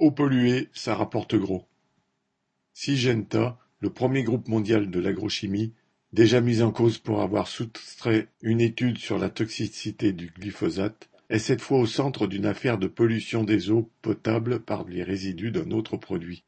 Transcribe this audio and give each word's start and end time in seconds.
Eau 0.00 0.10
polluée, 0.10 0.70
ça 0.72 0.94
rapporte 0.94 1.34
gros. 1.34 1.66
Syngenta, 2.72 3.58
le 3.80 3.90
premier 3.90 4.22
groupe 4.22 4.48
mondial 4.48 4.90
de 4.90 4.98
l'agrochimie, 4.98 5.74
déjà 6.14 6.40
mis 6.40 6.62
en 6.62 6.72
cause 6.72 6.96
pour 6.96 7.20
avoir 7.20 7.48
soustrait 7.48 8.28
une 8.40 8.62
étude 8.62 8.96
sur 8.96 9.18
la 9.18 9.28
toxicité 9.28 10.12
du 10.12 10.28
glyphosate, 10.28 11.10
est 11.28 11.38
cette 11.38 11.60
fois 11.60 11.78
au 11.80 11.84
centre 11.84 12.26
d'une 12.26 12.46
affaire 12.46 12.78
de 12.78 12.86
pollution 12.86 13.44
des 13.44 13.70
eaux 13.70 13.90
potables 14.00 14.60
par 14.60 14.88
les 14.88 15.02
résidus 15.02 15.50
d'un 15.50 15.70
autre 15.70 15.98
produit. 15.98 16.44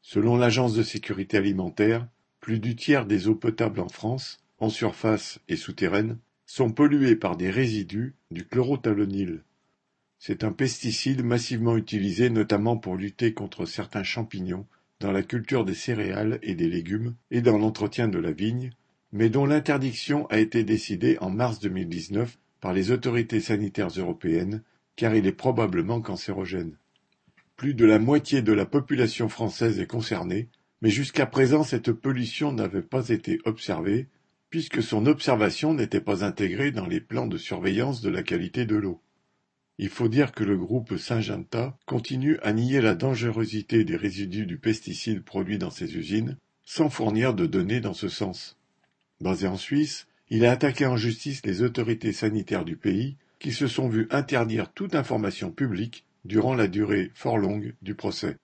Selon 0.00 0.38
l'Agence 0.38 0.72
de 0.72 0.82
sécurité 0.82 1.36
alimentaire, 1.36 2.08
plus 2.40 2.58
du 2.58 2.74
tiers 2.74 3.04
des 3.04 3.28
eaux 3.28 3.34
potables 3.34 3.80
en 3.80 3.90
France, 3.90 4.38
en 4.56 4.70
surface 4.70 5.40
et 5.50 5.56
souterraines, 5.56 6.16
sont 6.46 6.70
polluées 6.70 7.16
par 7.16 7.36
des 7.36 7.50
résidus 7.50 8.14
du 8.30 8.46
chlorothalonil. 8.46 9.42
C'est 10.26 10.42
un 10.42 10.52
pesticide 10.52 11.22
massivement 11.22 11.76
utilisé 11.76 12.30
notamment 12.30 12.78
pour 12.78 12.96
lutter 12.96 13.34
contre 13.34 13.66
certains 13.66 14.04
champignons 14.04 14.64
dans 14.98 15.12
la 15.12 15.22
culture 15.22 15.66
des 15.66 15.74
céréales 15.74 16.38
et 16.42 16.54
des 16.54 16.70
légumes 16.70 17.14
et 17.30 17.42
dans 17.42 17.58
l'entretien 17.58 18.08
de 18.08 18.18
la 18.18 18.32
vigne, 18.32 18.70
mais 19.12 19.28
dont 19.28 19.44
l'interdiction 19.44 20.26
a 20.28 20.38
été 20.38 20.64
décidée 20.64 21.18
en 21.20 21.28
mars 21.28 21.60
2019 21.60 22.38
par 22.62 22.72
les 22.72 22.90
autorités 22.90 23.40
sanitaires 23.40 23.90
européennes, 23.98 24.62
car 24.96 25.14
il 25.14 25.26
est 25.26 25.32
probablement 25.32 26.00
cancérogène. 26.00 26.78
Plus 27.56 27.74
de 27.74 27.84
la 27.84 27.98
moitié 27.98 28.40
de 28.40 28.54
la 28.54 28.64
population 28.64 29.28
française 29.28 29.78
est 29.78 29.86
concernée, 29.86 30.48
mais 30.80 30.88
jusqu'à 30.88 31.26
présent 31.26 31.64
cette 31.64 31.92
pollution 31.92 32.50
n'avait 32.50 32.80
pas 32.80 33.10
été 33.10 33.40
observée, 33.44 34.08
puisque 34.48 34.82
son 34.82 35.04
observation 35.04 35.74
n'était 35.74 36.00
pas 36.00 36.24
intégrée 36.24 36.70
dans 36.70 36.86
les 36.86 37.02
plans 37.02 37.26
de 37.26 37.36
surveillance 37.36 38.00
de 38.00 38.08
la 38.08 38.22
qualité 38.22 38.64
de 38.64 38.76
l'eau. 38.76 39.02
Il 39.78 39.88
faut 39.88 40.08
dire 40.08 40.32
que 40.32 40.44
le 40.44 40.56
groupe 40.56 40.96
Syngenta 40.96 41.76
continue 41.84 42.38
à 42.42 42.52
nier 42.52 42.80
la 42.80 42.94
dangerosité 42.94 43.84
des 43.84 43.96
résidus 43.96 44.46
du 44.46 44.56
pesticide 44.56 45.24
produit 45.24 45.58
dans 45.58 45.70
ses 45.70 45.96
usines, 45.96 46.36
sans 46.64 46.88
fournir 46.88 47.34
de 47.34 47.46
données 47.46 47.80
dans 47.80 47.94
ce 47.94 48.08
sens. 48.08 48.56
Basé 49.20 49.46
en 49.46 49.56
Suisse, 49.56 50.06
il 50.30 50.44
a 50.44 50.52
attaqué 50.52 50.86
en 50.86 50.96
justice 50.96 51.44
les 51.44 51.62
autorités 51.62 52.12
sanitaires 52.12 52.64
du 52.64 52.76
pays, 52.76 53.16
qui 53.38 53.52
se 53.52 53.66
sont 53.66 53.88
vues 53.88 54.06
interdire 54.10 54.72
toute 54.72 54.94
information 54.94 55.50
publique 55.50 56.04
durant 56.24 56.54
la 56.54 56.68
durée 56.68 57.10
fort 57.14 57.36
longue 57.36 57.74
du 57.82 57.94
procès. 57.94 58.36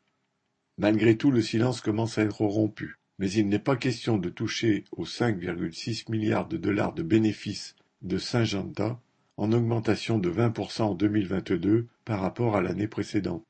Malgré 0.78 1.16
tout, 1.16 1.30
le 1.30 1.42
silence 1.42 1.80
commence 1.80 2.18
à 2.18 2.22
être 2.22 2.42
rompu, 2.44 2.96
mais 3.18 3.30
il 3.30 3.48
n'est 3.48 3.58
pas 3.58 3.76
question 3.76 4.18
de 4.18 4.28
toucher 4.30 4.84
aux 4.92 5.04
5,6 5.04 6.10
milliards 6.10 6.48
de 6.48 6.56
dollars 6.56 6.92
de 6.92 7.02
bénéfices 7.02 7.76
de 8.02 8.18
Syngenta, 8.18 9.00
en 9.40 9.52
augmentation 9.52 10.18
de 10.18 10.30
20% 10.30 10.82
en 10.82 10.94
2022 10.94 11.86
par 12.04 12.20
rapport 12.20 12.56
à 12.56 12.60
l'année 12.60 12.88
précédente. 12.88 13.42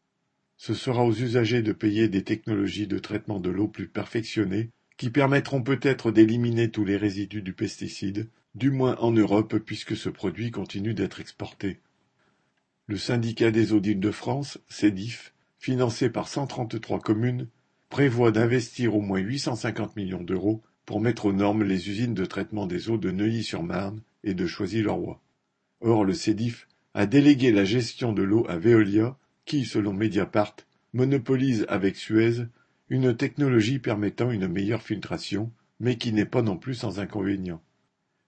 Ce 0.57 0.73
sera 0.73 1.05
aux 1.05 1.13
usagers 1.13 1.63
de 1.63 1.73
payer 1.73 2.09
des 2.09 2.23
technologies 2.23 2.87
de 2.87 3.01
traitement 3.01 3.41
de 3.41 3.51
l'eau 3.51 3.67
plus 3.67 3.89
perfectionnées 3.89 4.71
qui 4.97 5.11
permettront 5.11 5.65
peut-être 5.65 6.13
d'éliminer 6.13 6.71
tous 6.71 6.85
les 6.85 6.97
résidus 6.97 7.43
du 7.43 7.55
pesticide, 7.55 8.29
du 8.55 8.71
moins 8.71 8.97
en 8.99 9.11
Europe 9.11 9.59
puisque 9.59 9.97
ce 9.97 10.09
produit 10.09 10.53
continue 10.53 10.95
d'être 10.95 11.21
exporté. 11.21 11.81
Le 12.87 12.97
syndicat 12.97 13.51
des 13.51 13.73
eaux 13.73 13.81
d'Île-de-France, 13.81 14.59
CEDIF, 14.69 15.35
financé 15.59 16.09
par 16.09 16.29
133 16.29 17.01
communes, 17.01 17.49
prévoit 17.89 18.31
d'investir 18.31 18.95
au 18.95 19.01
moins 19.01 19.19
850 19.19 19.97
millions 19.97 20.23
d'euros 20.23 20.63
pour 20.87 21.01
mettre 21.01 21.27
aux 21.27 21.33
normes 21.33 21.65
les 21.65 21.91
usines 21.91 22.15
de 22.15 22.27
traitement 22.27 22.69
des 22.69 22.91
eaux 22.91 22.99
de 22.99 23.11
Neuilly-sur-Marne 23.11 24.03
et 24.23 24.35
de 24.35 24.47
Choisy-le-Roi. 24.47 25.21
Or 25.81 26.05
le 26.05 26.15
CEDIF 26.15 26.69
a 26.95 27.07
délégué 27.07 27.53
la 27.53 27.65
gestion 27.65 28.13
de 28.13 28.23
l'eau 28.23 28.45
à 28.49 28.59
Veolia, 28.59 29.17
qui, 29.45 29.65
selon 29.65 29.93
Mediapart, 29.93 30.57
monopolise 30.93 31.65
avec 31.69 31.97
Suez 31.97 32.47
une 32.89 33.17
technologie 33.17 33.79
permettant 33.79 34.31
une 34.31 34.49
meilleure 34.49 34.83
filtration, 34.83 35.53
mais 35.79 35.97
qui 35.97 36.13
n'est 36.13 36.27
pas 36.27 36.43
non 36.43 36.57
plus 36.57 36.75
sans 36.75 36.99
inconvénients. 36.99 37.63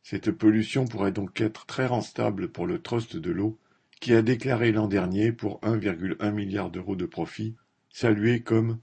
Cette 0.03 0.30
pollution 0.30 0.86
pourrait 0.86 1.12
donc 1.12 1.41
être 1.41 1.67
très 1.67 1.86
rentable 1.86 2.48
pour 2.48 2.67
le 2.67 2.80
Trust 2.80 3.17
de 3.17 3.30
l'eau, 3.30 3.58
qui 4.01 4.14
a 4.14 4.23
déclaré 4.23 4.73
l'an 4.73 4.89
dernier 4.89 5.33
pour 5.33 5.61
1,1 5.61 6.33
milliard 6.33 6.70
d'euros 6.70 6.96
de 6.96 7.07
profit, 7.07 7.55
salué 7.91 8.41
comme 8.41 8.79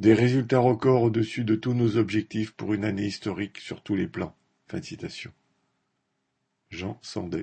des 0.00 0.14
résultats 0.14 0.58
records 0.58 1.02
au-dessus 1.02 1.44
de 1.44 1.54
tous 1.54 1.74
nos 1.74 1.96
objectifs 1.96 2.52
pour 2.52 2.74
une 2.74 2.84
année 2.84 3.06
historique 3.06 3.58
sur 3.58 3.82
tous 3.82 3.94
les 3.94 4.08
plans. 4.08 4.36
Fin 4.68 4.82
citation. 4.82 5.32
Jean 6.74 6.98
Sandet. 7.02 7.42